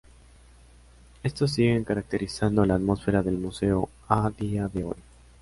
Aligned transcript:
Estos 1.21 1.51
siguen 1.51 1.83
caracterizando 1.83 2.65
la 2.65 2.73
atmósfera 2.73 3.21
del 3.21 3.37
museo 3.37 3.87
a 4.09 4.31
día 4.35 4.67
de 4.67 4.83
hoy. 4.85 4.95